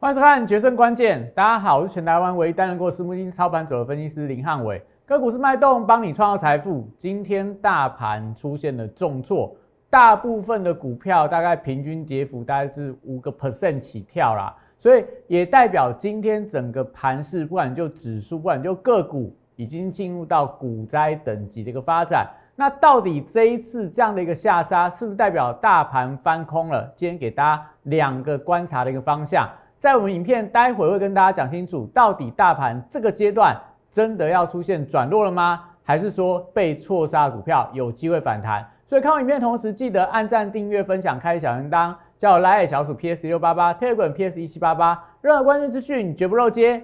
[0.00, 4.80] 欢迎收看《决胜关键》，大家好，我是全台湾唯一担任过私募基金操盘手的分析师林汉伟。
[5.04, 6.88] 个股是脉动，帮你创造财富。
[6.96, 9.56] 今天大盘出现了重挫，
[9.90, 22.24] 大部分的股票大概平均跌幅大概是五个 percent 起跳啦，所以也代表今天整个盘势，不管就指数，不管就个股，已经进入到股灾等级的一个发展。
[22.54, 26.92] 那到底这一次这样的一个下杀，是不是代表大盘翻空了？
[26.94, 29.48] 今天给大家两个观察的一个方向，
[29.80, 33.56] 在我们影片待会会跟大家讲清楚，到底大盘这个阶段
[33.92, 35.60] 真的要出现转弱了吗？
[35.84, 38.66] 还是说被错杀股票有机会反弹？
[38.86, 46.82] 所以看完影片同时记得按赞、订阅、分享、开小铃铛，叫我来小鼠 PS 六八八，Telegram PS 一七八八，任何关键资讯绝不漏接。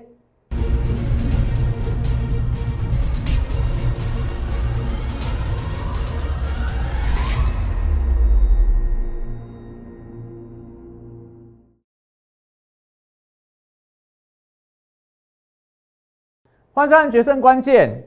[16.75, 18.03] 换算决胜关键，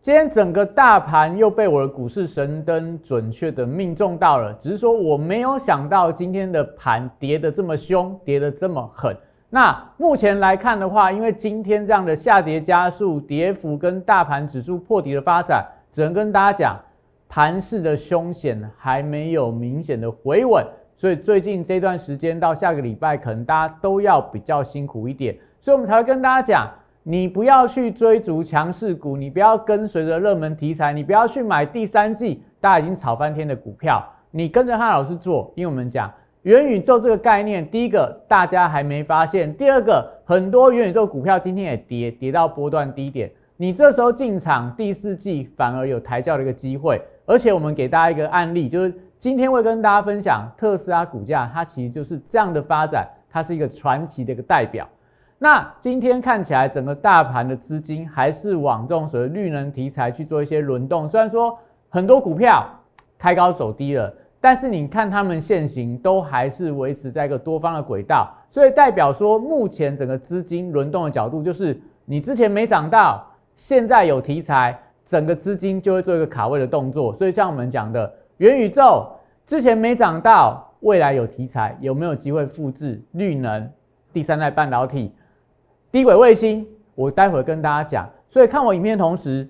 [0.00, 9.14] 今天整个大盘又被我的股市神灯准确的命中到了，只是说我没有想到今天的盘跌得这么凶，跌得这么狠。
[9.50, 15.62] 那目前来看的话，因为今天这样的下跌加速，跌幅跟大盘指数破底的发展，
[15.92, 16.80] 只能跟大家讲，
[17.28, 20.64] 盘势的凶险还没有明显的回稳，
[20.96, 26.70] 所以最近这段时间到下个礼拜，可能大家都要比较辛苦一点，所以我们才会跟大家讲。
[27.04, 35.52] 你不要去追逐强势股，你不要跟随着热门题材，你不要去买第三季大家已经炒翻天的股票，你跟着汉老师做。
[35.56, 47.02] 因为我们讲元宇宙这个概念，第一个大家还没发现，第二个很多元宇宙股票今天也跌，跌到波段低点，你这时候进场，第四季反而有抬轿的一个机会。
[47.26, 54.88] 而且我们给大家一个案例，就是今天会跟大家分享特斯拉股价，它其实就是这样的发展，它是一个传奇的一个代表。
[55.42, 61.08] 那今天看起来，整个大盘的资金还是往这种所谓绿能题材去做一些轮动。
[61.08, 62.64] 虽然说很多股票
[63.18, 77.12] 开高走低了，但是你看他们现行都还是维持在一个多方的轨道，所以代表说目前整个资金轮动的角度，就是你之前没涨到，现在有题材，整个资金就会做一个卡位的动作。
[77.16, 79.08] 所以像我们讲的元宇宙，
[79.44, 83.68] 之前没涨到，未来有题材，有没有机会复制绿能、
[84.12, 85.12] 第三代半导体？
[85.92, 88.08] 低轨卫星，我待会跟大家讲。
[88.30, 89.46] 所以看我影片同时，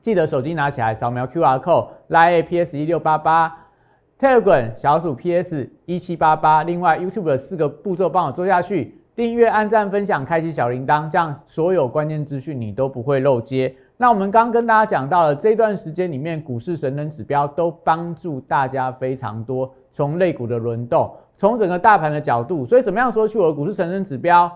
[0.00, 3.66] 记得手机拿起来扫描 Q R code，来 PS 一六八八
[4.20, 6.62] ，Telegram 小鼠 PS 一七八八。
[6.62, 13.74] 另外 YouTube 的四个步骤帮我做下去，订阅、按赞、分享、开启小铃铛，这样所有关键资讯你都不会漏接。
[13.96, 22.64] 那我们刚跟大家讲到了这段时间里面，股市神能指标都帮助大家非常多，从类股的轮动，从整个大盘的角度。
[22.64, 24.48] 所以怎么样说去我的股市神能指标？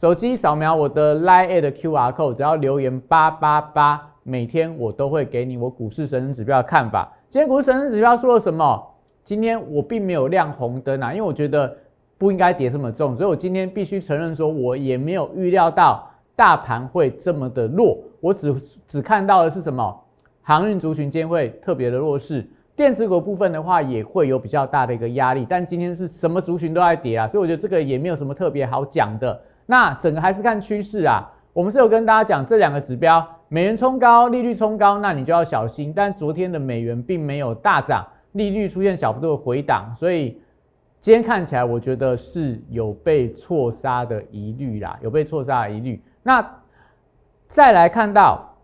[0.00, 7.12] 手机扫描我的 Line 的 QR code，只要留言八八八，每天我都会给你我股市神人指标的看法。
[7.28, 8.80] 今天股市神人指标说了什么？
[9.24, 11.76] 今天我并没有亮红灯啊，因为我觉得
[12.16, 17.98] 不应该跌这么重，所以我今天必须承认说，我也没有预料到大盘会这么的弱。
[18.20, 18.54] 我只
[18.86, 20.00] 只看到的是什么？
[20.42, 25.44] 航运族群间会特别的弱势，电子股部分的话也会有比较大的一个压力。
[25.50, 29.40] 但今天是什么族群都在跌啊，所以我觉得这个也没有什么特别好讲的。
[29.70, 35.92] 那整个还是看趋势啊，我们是有跟大家讲这两个指标，美元冲高，利率冲高，那你就要小心。
[35.94, 40.40] 但昨天的美元并没有大涨，利率出现小幅度的回档，所以
[41.02, 46.02] 今天看起来我觉得是有被错杀的疑虑啦，有被错杀的疑虑。
[46.22, 46.42] 那
[47.46, 48.56] 再来看到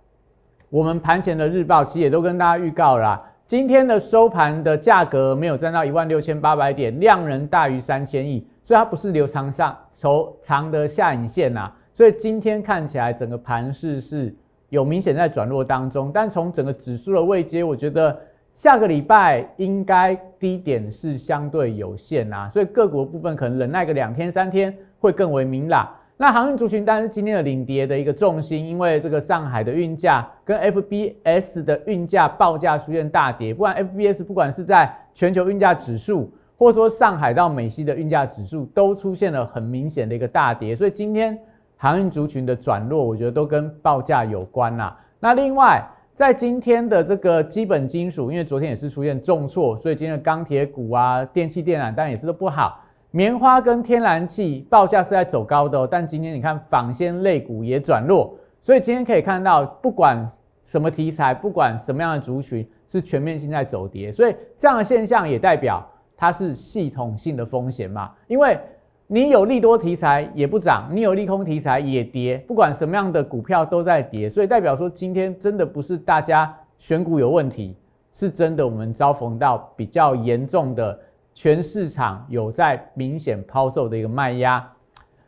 [0.71, 8.47] 我们盘前的日报，其实也都跟大家预告啦，今天的收盘的价格没有站到一万六千八百点，量能大于三千亿。
[8.65, 14.35] 所以它不是留长上收长的下影线呐，所以今天看起来整个盘势是
[14.71, 18.19] 有明显在转弱当中，但从整个指数的位阶，我觉得
[18.55, 25.89] 下个礼拜应该低点是相对有限呐，所以个股部分可能忍耐个两天三天会更为明朗。
[26.17, 36.33] 那航运族群当然是今天的领跌的一个重心，因为这个上海的运价跟 FBS 的运价报价出现大跌，不然 FBS 不管是在全球运价指数。
[36.65, 41.39] 或者说上海到美西的运价指数都出现了很明显的一个大跌，所以今天
[41.77, 44.97] 航运族群的转弱，我觉得都跟报价有关呐。
[45.21, 52.81] 那另外，在今天的这个基本金属，因为昨天也是出现重挫，所以今天的钢铁股啊、电气电缆当然也是都不好。
[53.11, 60.27] 棉花跟天然气报价是在走高的，但今天你看纺纤类股也转弱，所以今天可以看到，不管
[60.65, 65.87] 什么题材，不管什么样的族群，是全面性在走跌，所以这样的现象也代表。
[66.25, 68.11] 它是系统性的风险嘛？
[68.29, 68.59] 因为
[69.07, 77.77] 你有利多题材也不涨，你有利空题材也跌，不管什么样的股票都在跌，所以代表说今天真的不是大家选股有问题，
[78.15, 80.99] 是真的我们遭逢到比较严重的
[81.35, 84.67] 全市场有在明显抛售的一个卖压。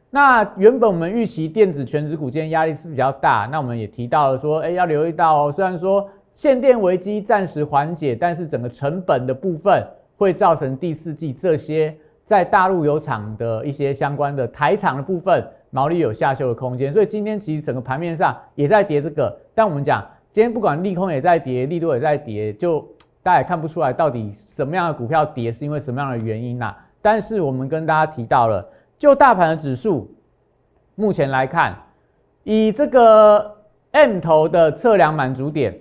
[0.09, 11.97] 那原本我们预期电子全指股今天压力是比较大，那我们也提到了说，哎，要留意到哦，虽然说限电危机暂时缓解，但是整个成本的部分会造成第四季这些。
[12.25, 19.39] 在大陆有厂的一些相关的台厂的部分，毛利有下修的空间，所以今天其实整个盘面上也在跌这个。
[19.55, 22.85] 但我们讲，今天不管利空也在跌，利多也在跌，就
[23.23, 26.75] 大家也看不出来到底什么样的股票跌是因为什么样的原因呐？
[27.01, 28.69] 但是我们跟大家提到了，
[28.99, 30.13] 就大盘的指数，
[30.97, 31.77] 目前来看，
[32.43, 33.55] 以这个
[33.93, 35.79] M 头的测量满足点，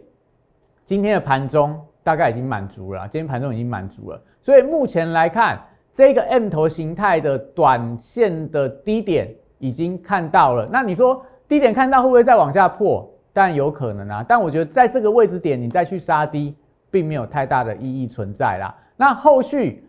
[0.83, 5.59] 今天的盘中大概已经满足了，今天盘中已经满足了，所以目前来看。
[5.97, 13.09] 这个 M 头形态的短线的低点已经看到了，那你说低点看到会不会再往下破？
[13.31, 14.25] 但有可能啊。
[14.27, 16.53] 但我觉得在这个位置点你再去杀低，
[16.91, 18.75] 并没有太大的意义存在啦。
[18.97, 19.87] 那后续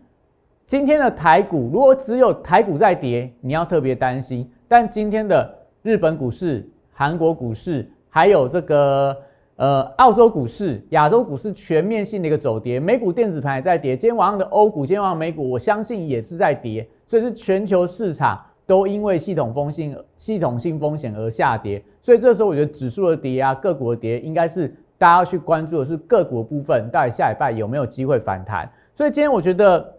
[0.65, 4.49] 今天的台股如果只有台股在跌，你要特别担心。
[4.69, 9.13] 但今天的日本股市、韩国股市还有这个。
[9.57, 13.97] 呃，澳洲股市、亚洲股市全面性的一个走跌，美股电子盘也在跌。
[13.97, 16.87] 今天晚上的欧股、今天晚上美股，我相信也是在跌。
[17.07, 21.83] 所以是全球市场都因为系统风险、系统性风险而下跌。
[22.03, 28.71] 所以这时候我觉得指数的跌啊，个股的跌，应该是大家要去关注的是个股的部分，到底下礼拜有没有机会反弹。
[28.93, 29.95] 所以今天我觉得，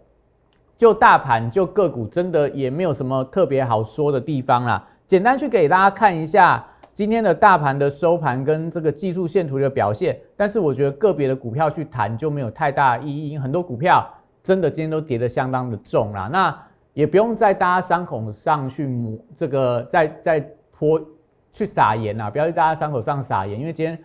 [0.77, 4.87] 就大盘、就个股，真的也没有什么特别好说的地方啦。
[5.05, 6.65] 简单去给大家看一下。
[6.99, 14.05] 今天的大盘的收盘跟这个技术线图的表现，但是我觉得个别的股票去谈就没有太大意义，很多股票
[14.43, 16.27] 真的今天都跌得相当的重啦。
[16.29, 16.53] 那
[16.93, 21.01] 也不用在大家伤口上去抹这个，在在泼
[21.53, 23.97] 去撒盐啦，不要在大家伤口上撒盐，因为今天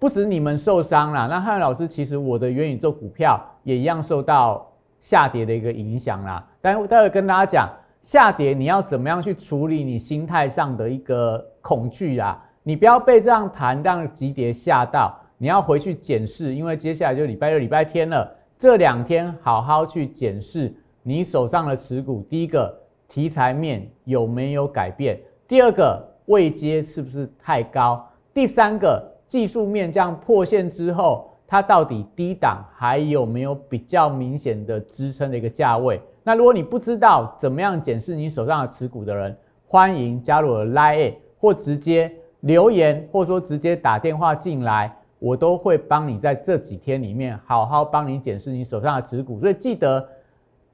[0.00, 1.28] 不止你们受伤啦。
[1.28, 4.68] 那汉老师其实我的元宇宙股票也一样受到
[5.00, 6.44] 下跌的一个影响啦。
[6.60, 7.70] 但待会跟大家讲。
[8.02, 12.40] 下跌你要怎么样去处理你心态上的一个恐惧啊？
[12.62, 20.72] 你不要被这样盘这样急跌吓到，你要回去检视，因为接下来就礼拜六、礼拜天了，这两天好好去检视
[21.02, 22.24] 你手上的持股。
[22.30, 22.72] 第一个
[23.08, 25.18] 题材面有没有改变？
[25.48, 28.08] 第二个位阶是不是太高？
[28.32, 36.00] 第三个技术面这样破线之后，它到底低档还有没有比较明显的支撑的一个价位？
[36.22, 39.36] 那如果你不知道怎么样检视你手上的持股的人，
[39.68, 42.10] 欢迎加入我的 Line 或直接
[42.40, 49.38] 留言，或说直接打电话进来，我都会帮你在这几天里面好好帮你检视你手上的持股。
[49.40, 50.08] 所以记得，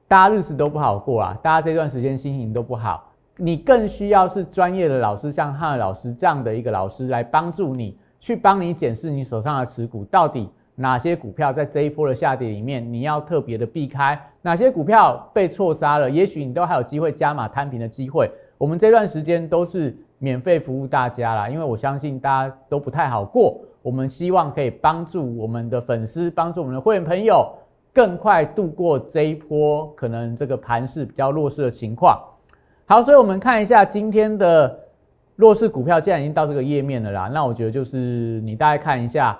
[0.07, 10.49] 大家日子都不好过啊，大家这段时间心情都不好，你更需要是专业的老师，像汉老师这样的一个老师来帮助你，去帮你检视你手上的持股到底。
[10.75, 14.19] 哪些股票在这一波的下跌里面，你要特别的避开？
[14.41, 16.09] 哪些股票被错杀了？
[16.09, 18.27] 也许你都还有机会加码摊平的机会。
[18.57, 23.59] 我们这段时间都是免费服务大家啦，因为我相信大家都不太好过。
[23.81, 27.45] 我们希望可以帮助我们的粉丝，帮助我们的会员朋友，
[27.93, 32.17] 更快度过这一波可能这个盘势比较弱势的情况。
[32.85, 34.79] 好，所以我们看一下今天的
[35.35, 39.37] 弱势股票，既然已经到这个页面了啦，那我觉得就是你大概看一下。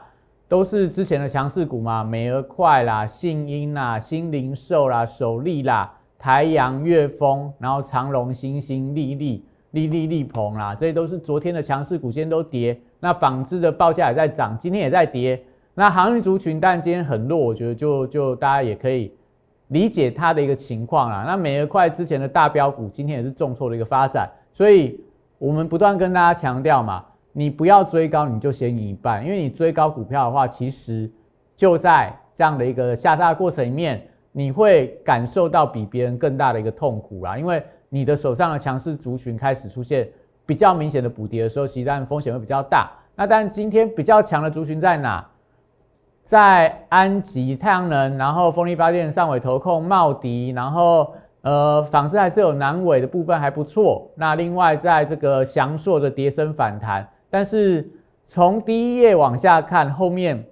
[0.50, 9.43] 都是之前的强势股嘛，美而快啦、信鹰啦、新零售啦、首利啦、台阳、粤丰，然后长隆、新兴、利利、
[9.74, 12.80] 利利、利鹏啦，这些都是昨天的强势股，今天都跌。
[13.00, 15.39] 那纺织的报价也在涨，今天也在跌。
[15.74, 19.12] 那航运族群，但今天很弱，我觉得就就大家也可以
[19.70, 21.24] 理解它的一个情况啦。
[21.27, 25.00] 那美而快之前的大标股，今天也是重挫的一个发展，所以
[25.39, 27.03] 我们不断跟大家强调嘛。
[27.36, 31.10] 你不要追高，你就先赢一半，因为你追高股票的话，其实
[31.56, 37.36] 就在这样的一个下杀过程里面，你会感受到比别人更大的一个痛苦啦。
[37.36, 40.09] 因为你的手上的强势族群开始出现
[40.47, 42.89] 比较明显的补跌的时候，其实风险会比较大。
[43.15, 45.23] 那但今天比较强的族群在哪？
[46.25, 54.09] 在安吉、太阳能，然后风力发电、上尾投控、茂迪，然后呃，纺织还是有南尾的部分还不错。
[54.15, 57.07] 那另外在这个翔硕的跌升反弹。
[57.29, 57.88] 但是
[58.25, 60.43] 从第一页往下看，后面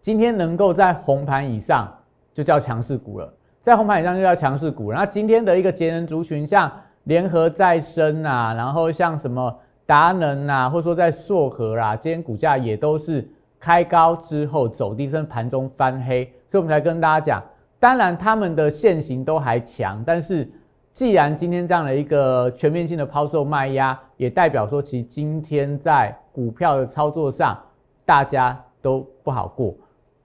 [0.00, 1.86] 今天能够在红盘以上
[2.32, 3.30] 就叫强势股了，
[3.62, 4.92] 在红盘以上就叫强势股。
[4.92, 6.70] 那今天的一个节能族群，像
[7.04, 13.28] 联合再生啊，然后像什么达能啊，或者说在硕和啊，今天股价也都是
[13.60, 17.42] 开高之后走低，升盘中翻黑，所以我们才跟大家讲，
[17.78, 20.50] 当然他们的线型都还强，但是
[20.92, 27.56] 既然今天这样的一个全面性的抛售卖压，也代表说，其实今天在股票的操作上，
[28.04, 29.72] 大家都不好过。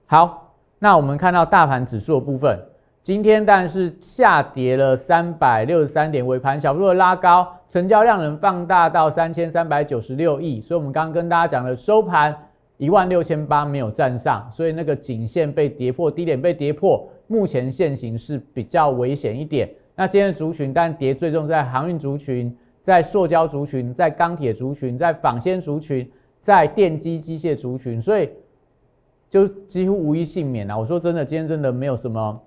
[0.06, 2.58] 好，那我们看到大盘指数的部分，
[3.08, 10.60] 今天但是下跌了三百六十三点，尾盘小幅度的拉高，成交量能放大到三千三百九十六亿。
[10.60, 12.36] 所以，我们刚刚跟大家讲的收盘
[12.76, 19.70] 一万六千八没有站上，所以那个颈线被跌破，低点被跌破，目前现形是比较危险一点。
[19.96, 26.06] 那今天的族群，但跌最重在航运族群，在塑胶族群，在钢铁族群，在纺纤族群，
[26.42, 28.28] 在电机机械族群，所以。
[29.30, 30.78] 就几乎无一幸免了。
[30.78, 32.40] 我说真的，今天真的没有什么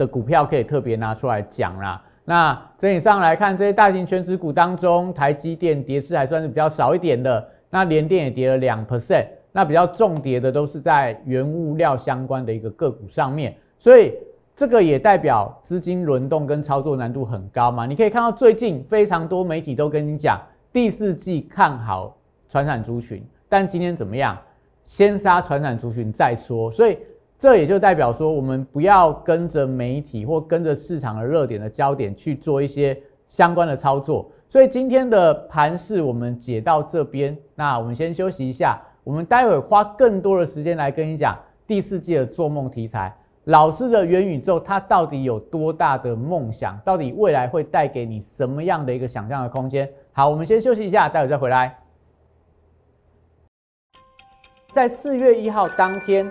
[0.00, 2.02] 的股票可以特别拿出来讲啦。
[2.24, 7.46] 那整体上来看，这些大型全值股当中，台积电跌势还算是比较少一点的。
[7.68, 9.26] 那联电也跌了两 percent。
[9.52, 13.54] 那比较重跌的都是在原物料相关的一个个股上面。
[13.78, 14.14] 所以
[14.56, 17.84] 这个也代表资金轮动跟操作难度很高嘛。
[17.84, 20.40] 你可以看到最近非常多媒体都跟你讲
[20.72, 22.16] 第四季看好
[22.48, 24.38] 传产族群，但今天怎么样？
[24.84, 26.96] 先杀传产族群再说，所以
[27.40, 32.96] 这也就代表说，我们不要跟着媒体或跟着市场的热点的焦点去做一些
[33.28, 34.30] 相关的操作。
[34.50, 41.34] 所以今天的盘势我们解到这边，那我们先休息一下，我们待会花更多的时间来跟你讲
[41.66, 43.16] 第四季的做梦题材。
[43.44, 46.78] 老师的元宇宙它到底有多大的梦想？
[46.84, 49.88] 到底未来会带给你什么样的一个想象的空间？
[50.12, 51.74] 好，我们先休息一下，待会再回来。
[54.72, 56.30] 在四月一号当天，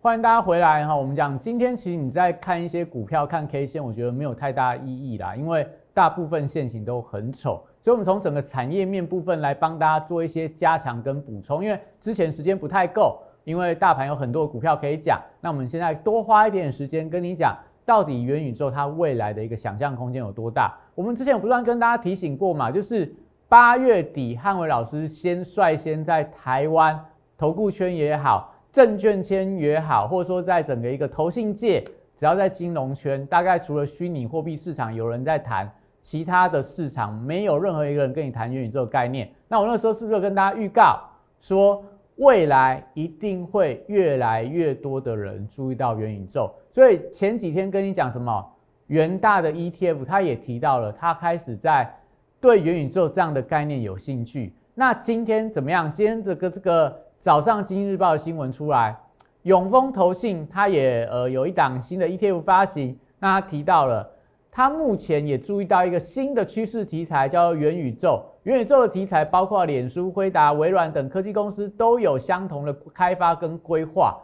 [0.00, 11.64] 欢迎大家回来哈，我们讲今天其实你在看一些股票看 K 线，我觉得没有太大意义啦，因为大部分线型都很丑，所以我们从整个产业面部分来帮大家做一些加强跟补充。
[11.64, 17.56] 因为之前时间不太够，因为大盘有很多股票可以讲，那我们现在多花一点时间跟你讲。
[17.84, 20.76] 到底元宇宙它未来的一个想象空间有多大？
[20.94, 23.12] 我们之前有不断跟大家提醒过嘛，就是
[23.48, 27.04] 八月底汉伟老师先率先在台湾
[27.36, 31.80] 投顾圈也好，证券圈也好，或者说在整个一个投信界，
[32.16, 35.68] 只要在金融圈，大概除了虚拟货币市场有人在谈，
[36.00, 39.28] 其他的市场没有任何一个人跟你谈元宇宙概念。
[39.48, 40.96] 那我那时候是不是跟大家预告
[41.40, 41.84] 说，
[42.18, 46.48] 未来一定会越来越多的人注意到元宇宙？
[46.72, 48.48] 所以前几天跟你讲什么
[48.86, 51.92] 元大的 ETF，他也提到了，他开始在
[52.40, 54.52] 对元宇宙这样的概念有兴趣。
[54.76, 55.92] 那今天怎么样？
[55.92, 58.96] 今天这个这个早上《经济日报》的新闻出来，
[59.42, 64.08] 永丰投信它也呃有一档新的 ETF 发行，那它提到了，
[64.52, 68.24] 它目前也注意到一个新的趋势题材，叫元宇宙。
[68.44, 74.16] 元宇宙的题材包括脸书、辉达、微软等科技公司都有相同的开发跟规划。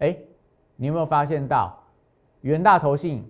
[0.00, 0.16] 哎，
[0.76, 1.78] 你有没有发现到？
[2.40, 3.24] 元大投信、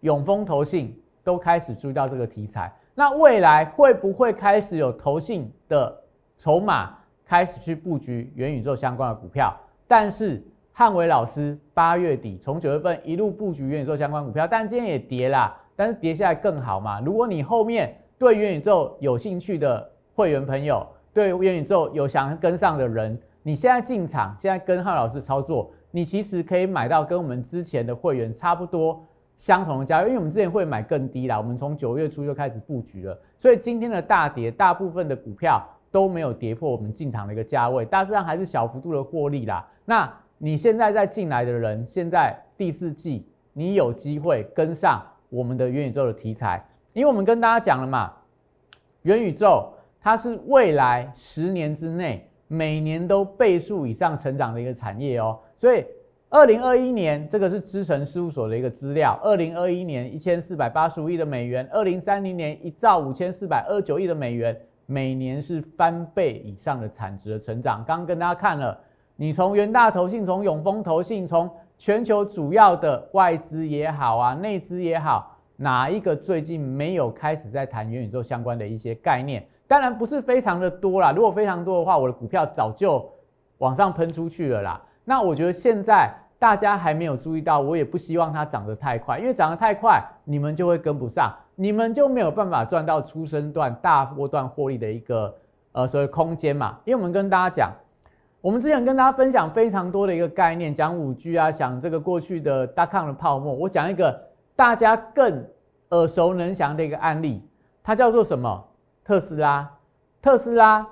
[0.00, 5.96] 永丰投信都开始注意到这个题材，那未来会不会开始有投信的
[6.38, 6.98] 筹码
[7.32, 9.56] 开始去布局元宇宙相关的股票？
[9.88, 17.00] 但是汉伟老师八月底从九月份一路布局元宇宙相关股票，但今天也跌啦，但是跌下来更好嘛。
[17.00, 25.70] 如果你后面对元宇宙有兴趣的会员朋友，对元宇宙有想跟上的人，你现在进场，现在跟汉老师操作。
[25.90, 29.02] 你其实可以买到跟我们之前的会员差不多
[29.38, 39.68] 相同的价位，因为我们之前会买更低啦，我们从九月初就开始布局了，所以今天的大跌，大部分的股票都没有跌破我们进场的一个价位，大致上还是小幅度的获利啦。
[39.84, 48.12] 那你现在在进来的人，现在第四季你有机会跟上我们的元宇宙的题材，因为我们跟大家讲了嘛，
[49.02, 52.26] 元宇宙它是未来十年之内。
[52.48, 55.82] 每年都倍数以上成长的一个产业哦，所以
[56.28, 64.54] 二零二一年这个是知诚事务所的一个资料，二零二一年一千四百八十五亿的美元，二零三零年一兆五千四百二九亿的美元，
[64.86, 67.84] 每年是翻倍以上的产值的成长。
[67.84, 68.78] 刚跟大家看了，
[69.16, 79.44] 你从元大投信、从永丰投信、从全球主要的外资也好啊，内资也好，哪一个最近没有开始在谈元宇宙相关的一些概念？
[79.66, 83.10] 当然不是非常的多啦，如果非常多的话，我的股票早就
[83.58, 84.82] 往上喷出去了啦。
[85.04, 86.12] 那我觉得现在
[86.42, 95.32] 大家还没有注意到，我也不希望它涨得太快，因为涨得太快，你们就会跟不上，你们就没有办法赚到出生段大波段获利的一个
[95.70, 96.80] 呃所谓空间嘛。
[96.84, 97.70] 因为我们跟大家讲，
[98.40, 104.20] 我们之前跟大家分享非常多的一个概念，讲五 G 啊，讲这个过去的大康的泡沫，我讲一个
[104.56, 105.46] 大家更
[105.90, 107.40] 耳熟能详的一个案例，
[107.84, 108.64] 它叫做什么？
[109.04, 109.70] 特斯拉，
[110.20, 110.84] 特斯拉，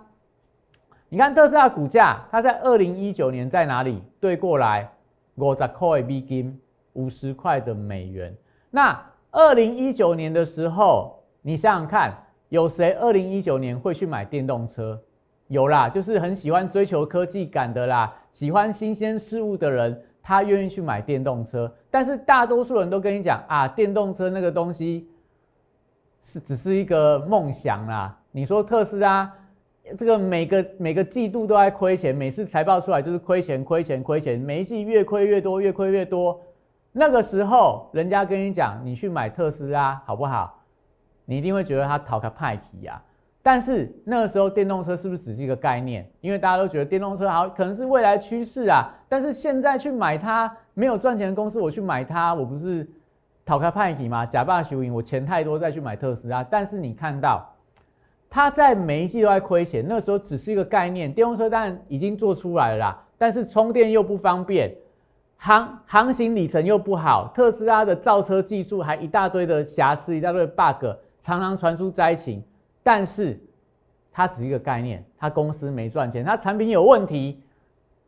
[1.08, 4.00] 你看特斯拉股价，它在二零一九年在哪里？
[4.20, 4.88] 对过来
[5.40, 6.60] 五十块美金，
[6.92, 8.36] 五十块的美元。
[8.70, 12.12] 那二零一九年的时候，你想想看，
[12.50, 15.00] 有谁二零一九年会去买电动车？
[15.48, 21.72] 有啦，就是很喜欢追求科技感的啦，喜欢新鲜事物的人，他愿意去买电动车。
[21.90, 25.08] 但是大多数人都跟你讲啊，电动车那个东西。
[26.32, 28.16] 是只是一个梦想啦。
[28.30, 29.32] 你说特斯拉
[29.98, 36.40] 这个每个每个季度都在亏钱，每次财报出来就是亏钱亏钱亏钱，每一季越亏越多，越亏越多。
[36.92, 40.62] 那个时候人家跟你讲，你去买特斯拉好不好？
[41.24, 43.02] 你一定会觉得它逃开派题呀。
[43.42, 46.08] 但是那个时候电动车是不是只是一个概念？
[46.20, 48.90] 因为大家都觉得电动车好可能是未来趋势啊。
[49.08, 52.88] 但是现在去买它没有赚钱的公司，我去买它，我不是？
[53.46, 56.44] 逃开派题嘛，假扮输赢，我钱太多再去买特斯拉。
[56.44, 57.52] 但是你看到，
[58.30, 64.72] 它在每一季都在亏钱，那时候只是一个概念，电动车当然已经做出来了啦，但是充电又不方便，
[65.36, 72.42] 航航行里程又不好，特斯拉的造车技术还一大堆的瑕疵，一大堆的 bug，常常传出灾情。
[72.82, 73.38] 但是
[74.12, 77.42] 它只是一个概念，它公司没赚钱，它产品有问题，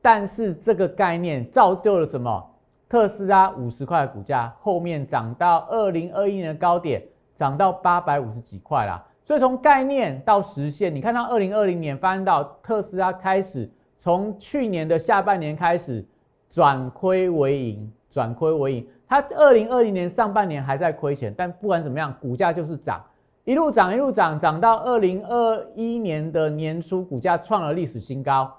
[0.01, 2.49] 但是这个概念造就了什么？
[2.89, 7.03] 特斯拉五十块股价，后面涨到二零二一年的高点，
[7.37, 9.05] 涨到八百五十几块啦。
[9.25, 16.05] 所以从概念到实现，你看到二零二零年发生到特斯拉开始，从去年的下半年开始
[16.51, 18.87] 转亏为盈，转亏为盈。
[19.09, 23.05] 它二零二零年上半年还在亏钱，但不管怎么样，股价就是涨，
[23.45, 28.53] 一路涨一路涨，涨到二零二一年的年初，股价创了历史新高，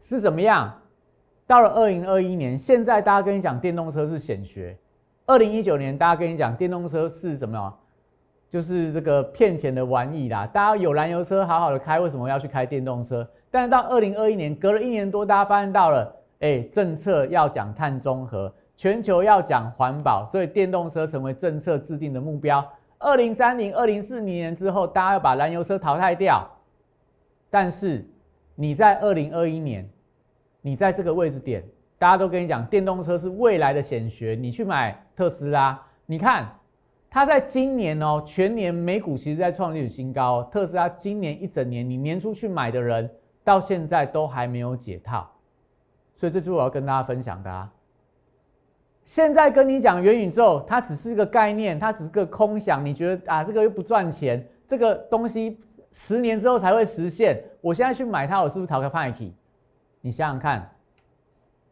[0.00, 0.72] 是怎么样？
[1.46, 4.78] 到了二零二一年，现在大家跟你讲电动车是显学。
[5.26, 7.74] 二零一九年大家跟你讲电动车是什么？
[8.52, 10.46] 就是这个骗钱的玩意啦。
[10.46, 13.26] 大家有燃油车好好的开，为什么要去开电动车？
[13.50, 22.64] 但是到二零二一年，隔了一年多，大家发现到了，哎，政策要讲碳中和，全球要讲环保，所以电动车成为政策制定的目标。
[22.98, 26.46] 二零三零、二零四零年之后，大家要把燃油车淘汰掉。
[27.50, 28.04] 但是
[28.54, 29.88] 你在二零二一年。
[30.64, 31.64] 你在这个位置点，
[31.98, 34.38] 大家都跟你讲，电动车是未来的显学。
[34.40, 36.46] 你去买特斯拉，你看
[37.14, 40.42] 它在今年哦，全年美股其实在创历史新高。
[40.44, 43.10] 特斯拉今年一整年，你年初去买的人，
[43.44, 45.30] 到现在都还没有解套。
[46.16, 47.70] 所以这就是我要跟大家分享的啊。
[49.04, 52.82] 现在跟你讲元宇宙，它只是一个概念，它只是个空想。
[52.82, 57.44] 你觉得啊，这个又不赚钱，这个东西十年之后才会实现。
[57.60, 59.34] 我现在去买它，我是不是逃个派题？
[60.00, 60.70] 你想想看，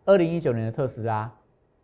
[0.04, 1.32] 二零一九年的特斯拉，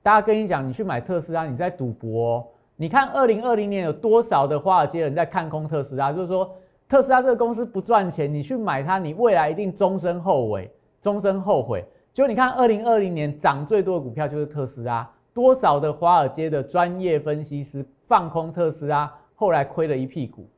[0.03, 2.53] 大家跟你讲，你去买特斯拉，你在赌博。
[2.77, 6.57] 你看二零二零年有多少的华尔街人在看空特斯拉，就是说
[6.89, 11.85] 特斯拉这个公司不赚钱，你去买它，你未来一定终身后悔，终身后悔。
[12.13, 20.49] 就你看二零二零年涨最多的股票就是特斯拉，多少的华尔街的专业分析师放空特斯拉，后来亏了一屁股。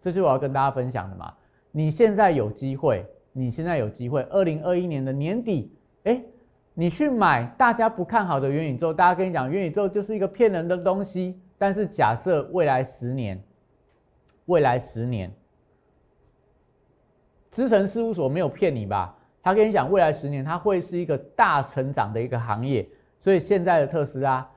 [0.00, 1.32] 这是我要跟大家分享的嘛。
[1.72, 3.04] 你现在有机会。
[3.36, 5.72] 你现在有机会，二零二一年的年底，
[6.04, 6.22] 哎，
[6.72, 11.36] 你去买大家不看好的元宇宙，大家跟你讲元宇宙就是一个骗人的东西。
[11.58, 13.42] 但是假设未来十年，
[14.46, 15.32] 未来十年，
[17.50, 19.16] 资诚事务所没有骗你吧？
[19.42, 22.88] 他跟你讲未来十年它会是一个大成长的一个行业，
[23.20, 24.48] 所以现在的特斯拉，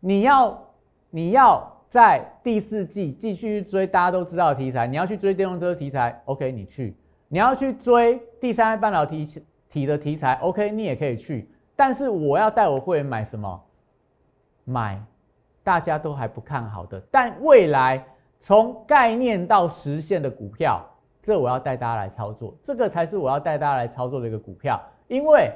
[0.00, 0.74] 你要
[1.08, 6.92] 你要在第四季继续追大家都知道的题材，你要去追电动车题材，OK，你去；
[7.28, 11.48] 你要去追第三代半导体体的题材，OK，你也可以去。
[11.74, 13.64] 但是我要带我会员买什么？
[14.64, 15.02] 买
[15.66, 18.00] 大家都还不看好的，但未来
[18.38, 20.80] 从概念到实现的股票，
[21.24, 25.50] 这我要带大家来操作，这个才是我要带大家来操作的一个股票，因为。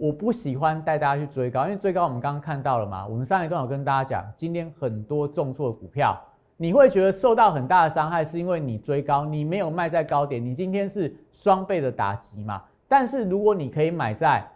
[0.00, 3.04] 我不喜欢带大家去追高，因为追高我们刚刚看到了嘛。
[3.08, 6.16] 我们上一段有跟大家讲，今天很多重挫的股票，
[6.56, 12.62] 你会觉得受到很大的伤害，是因为你追高，你没有卖在高点，你今天是双倍的打击嘛。
[12.86, 14.46] 但是如果你可以买在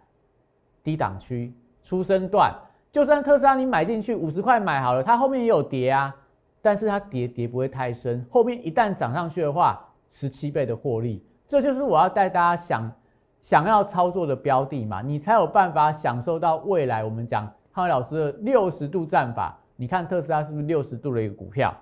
[0.84, 1.52] 低档区、
[1.82, 2.54] 出生段，
[2.92, 6.14] 就算特斯拉你买进去五十块买好了，它后面也有跌啊，
[6.60, 12.92] 但是它跌跌不会太深，后面一旦涨上去的话，十七倍的获利，这就是我要带大家想。
[13.44, 17.02] 想要操作的标的嘛，你才有办法享受到未来。
[17.02, 21.74] 我们讲康伟老师的六十度战法，你看特斯拉是不是六十度的一个股票？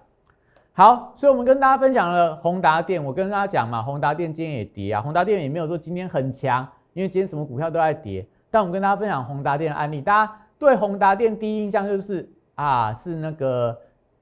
[0.73, 8.27] 好，所以我们跟大家分享了宏达电，我跟大家讲嘛，宏达电今天也跌啊，宏达电也没有说今天很强，因为今天什么股票都在跌。
[8.51, 13.77] 但我们跟大家分享宏达电的案例，大家对宏达电第一印象就是啊，是那个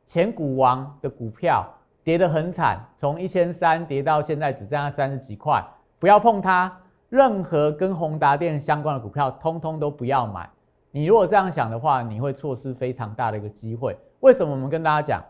[0.06, 1.68] 前股王的股票
[2.04, 5.62] 跌得很惨，从一千三跌到现在只剩下三十几块，
[5.98, 6.72] 不要碰它。
[7.10, 10.48] 任何跟宏达电相关的股票，通通都不要买。
[10.92, 13.96] 你如果这样想的话，你会错失非常大的一个机会。
[14.20, 14.52] 为什么？
[14.52, 15.24] 我们跟大家讲，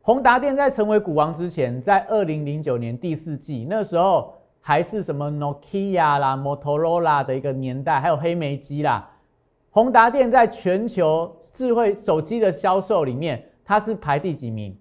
[0.00, 9.10] 宏达电在成为股王之前，在二零零九年第四季，那时候还是什么 Nokia 啦、Motorola 的一个年代，还有黑莓机啦。
[9.72, 14.76] 宏达电在全球智慧手机的销售里面，它是排第几名？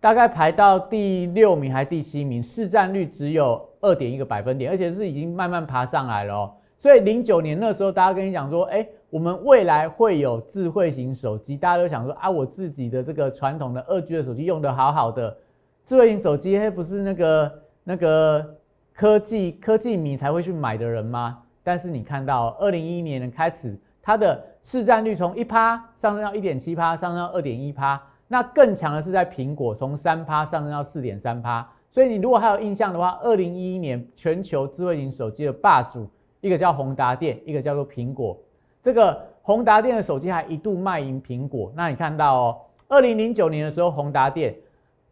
[0.00, 2.42] 大概排到第六名还是第七名？
[2.42, 3.70] 市占率只有。
[3.84, 6.54] 二点一个百分点，而且是已经慢慢爬上来了哦。
[6.78, 15.36] 所以零九年那时候，大家跟你讲说，哎，我们未来会有智慧型手机，大家都想说啊，我自己的这个传统的二 G 的手机用的好好的，
[15.84, 17.52] 智慧型手机，嘿，不是那个
[17.84, 18.56] 那个
[18.94, 21.42] 科技科技迷才会去买的人吗？
[21.62, 31.66] 但是你看到二零一一年开始，它的市占率从一趴上升到一点七趴，上升到二点一趴，那更强的是在苹果，从三趴上升到四点三趴。
[31.90, 36.06] 所以你如果还有印象的话，二零一一年全球智慧型手机的霸主，
[36.42, 38.36] 一个叫宏达电，一个叫做苹果。
[38.82, 41.72] 这个宏达电的手机还一度卖赢苹果。
[41.74, 42.56] 那你看到哦，
[42.88, 44.54] 二零零九年的时候，宏达电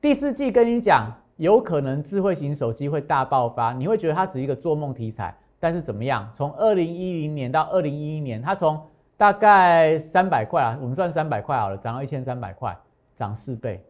[0.02, 5.34] 第四季跟你讲，有可能智慧型手机会大爆发，你会觉得它只是一个做梦题材。
[5.62, 6.28] 但是怎么样？
[6.34, 8.80] 从二零一零年到二零一一年，它从
[9.16, 12.76] 大概三百块啊，我们算三百块好了，涨到一千三百块，
[13.16, 13.80] 涨四倍。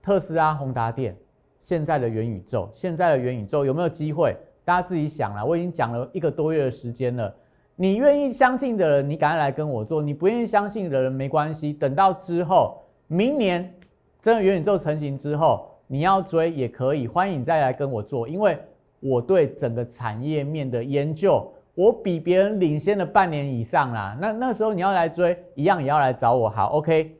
[0.00, 1.16] 特斯拉、宏达电。
[1.60, 4.36] 现在的元宇宙，现在的元宇宙有没有机会？
[4.64, 5.44] 大家自己想了。
[5.44, 7.34] 我已经讲了一个多月的时间了。
[7.74, 11.72] 你愿意相信的人，你赶快来跟我做；你不愿意相信的人，没关系。
[11.72, 13.74] 等到之后，明年
[14.20, 18.28] 真的元宇宙成型之后，你要追也可以，欢迎你再来跟我做。
[18.28, 18.56] 因为
[19.02, 24.16] 我对整个产业面的研究，我比别人领先了半年以上啦。
[24.20, 26.48] 那那时候你要来追，一样也要来找我。
[26.48, 27.16] 好，OK。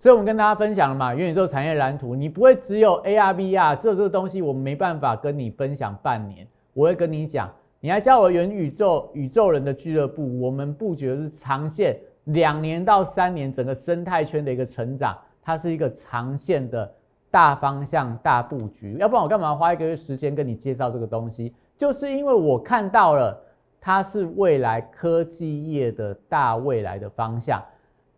[0.00, 6.46] 所以，我们跟大家分享了嘛，元宇宙产业蓝图，你不会只有 AR、VR 这这个东西，我们没办法跟你分享半年。
[6.72, 16.88] 我会跟你讲，你来教我元宇宙宇宙人的俱乐部，我们布局的是长线，两年到三年，整个生态圈的一个成长，它是一个长线的
[17.30, 18.96] 大方向大布局。
[18.98, 21.54] 要不然我干嘛花一个月时间跟你介绍这个东西？
[21.76, 23.40] 就是因为我看到了，
[23.80, 27.62] 它是未来科技业的大未来的方向。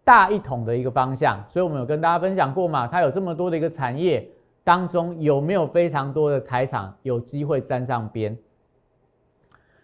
[0.02, 4.26] 大一统的一个方向，所以我们有跟大家分享过嘛，它有这么多的一个产业
[4.64, 8.36] 当中，有没有非常多的台厂有机会沾上边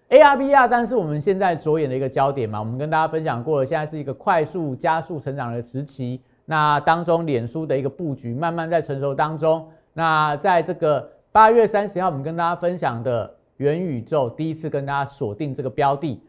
[0.08, 9.68] ？AR、VR，但是我们现在着眼的一个焦点嘛，我们跟大家分享过了，现在是一个快速加速成长的时期，那当中脸书的一个布局慢慢在成熟当中。
[9.92, 16.22] 那在这个八月三十号，我们跟大家分享的元宇宙，第一次跟大家锁定这个标的。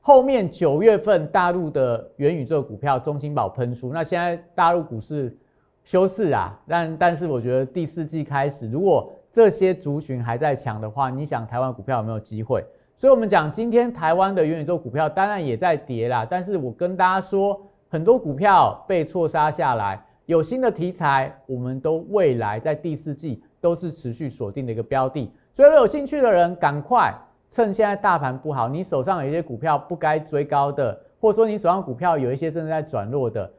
[0.00, 5.36] 后面九月份大陆的元宇宙股票中金宝喷出，那现在大陆股市
[5.84, 12.64] 休市啊，但但是我觉得第四季开始，如果这些族群还在强的话，你想台湾股票有没有机会？
[12.98, 17.60] 所以我们讲今天台湾的元宇宙股票当然也在跌啦，但是我跟大家说，
[17.92, 27.12] 很多股票被错杀下来，有新的题材，我们都未来在第四季都是持续锁定的一个标的，所以有兴趣的人赶快。
[27.50, 33.50] 趁现在大盘不好，你手上有一些股票不该追高的，或者说你手上股票有一些正在转弱的，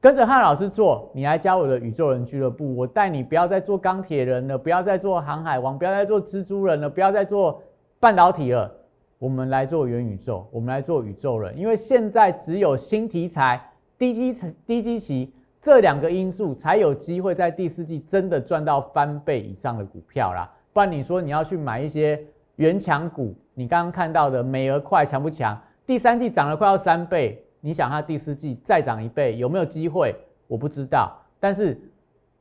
[0.00, 7.62] 跟着汉老师做，你来加我的宇宙人俱乐部，我带你不要再做钢铁人了，不要再做航海王，不要再做蜘蛛人了，不要再做
[8.00, 8.74] 半导体了，
[9.18, 20.52] 我们来做元宇宙，我们来做宇宙人，因为现在只有新题材、低基层、低基期这两个因素才有机会在第四季真的赚到翻倍以上的股票啦。
[20.74, 22.22] 不然你说你要去买一些
[22.56, 25.58] 原强股，你刚刚看到的美而快强不强？
[25.86, 30.14] 第三季涨了快要三倍，你想它第四季再涨一倍有没有机会？
[30.46, 31.80] 我不知道，但是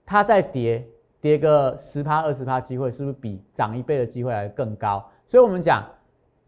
[0.05, 0.85] 它在跌
[1.21, 5.09] 跌个十趴二十趴，机会是不是比涨一倍的机会来更高？
[5.25, 5.81] 所以我们讲。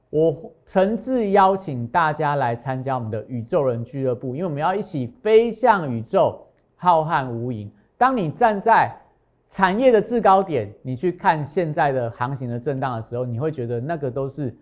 [0.10, 7.70] 我诚挚邀请大家来参加我们的宇宙人俱乐部，因为我们要一起飞向宇宙，浩瀚无垠。
[7.98, 8.90] 当你站在
[9.50, 14.56] 产业的制高点，你去看现在的行情的震荡的时候，你会觉得那个都是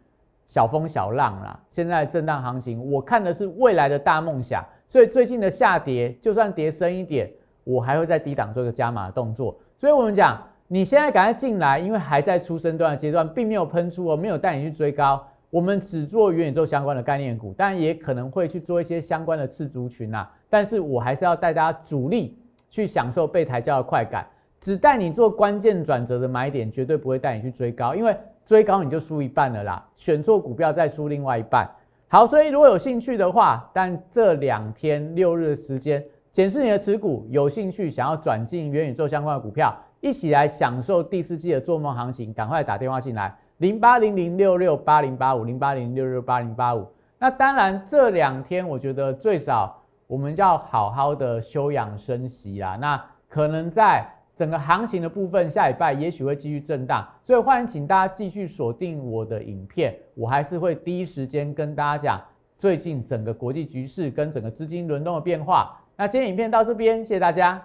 [0.47, 1.59] 小风小浪啦。
[1.69, 4.65] 现在震荡行情，我看的是未来的大梦想。
[4.87, 7.29] 所以最近的下跌，就算跌深一点，
[7.63, 9.55] 我还会在低档做一个加码的动作。
[9.77, 15.23] 所以我们讲，你现在赶快进来，因为还在出生段的阶段，并没有喷出哦，没有带你去追高。
[15.55, 20.27] 我们只做元宇宙相关的概念股，但也可能会去做一些相关的次族群呐。
[20.49, 22.37] 但是我还是要带大家主力
[22.69, 24.27] 去享受被抬轿的快感，
[24.59, 28.13] 只带你做关键转折的买点，绝对不会带你去追高，因为
[28.45, 29.87] 追高你就输一半了啦。
[29.95, 31.65] 选错股票再输另外一半。
[32.09, 43.37] 好，所以如果有兴趣的话，但这两天六日的时间，检视你的持股，有兴趣想要转进元宇宙相关的股票，一起来享受第四季的做梦行情，赶快打电话进来。
[43.57, 46.87] 零八零零六六八零八五零八零六六八零八五，
[47.17, 52.77] 那当然这两天我觉得最少我们要好好的休养生息啦。
[52.81, 54.05] 那可能在
[54.37, 62.21] 整个行情的部分，下礼拜也许会继续震荡，所以欢迎请大家继续锁定我的影片，我还是会第一时间跟大家讲
[62.59, 65.79] 最近整个国际局势跟整个资金轮动的变化。
[65.95, 67.61] 那今天影片到这边，谢谢大家。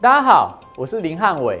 [0.00, 1.60] 大家好，我是林汉伟。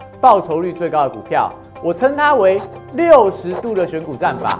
[0.21, 1.51] 报酬率最高的股票，
[1.83, 2.61] 我称它为
[2.93, 4.59] 六十度的选股战法。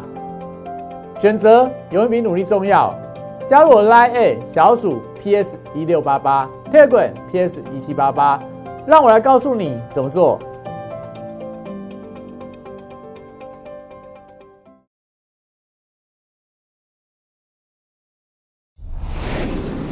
[1.19, 2.91] 选择永远比努力重要。
[3.47, 8.39] 加入我 Line A 小鼠 PS 一六八八，Telegram PS 一七八八，
[8.88, 10.39] 让我来告诉你怎么做。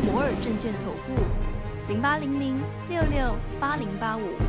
[0.04, 1.22] 摩尔证券投顾
[1.90, 4.49] 零八零零六六八零八五。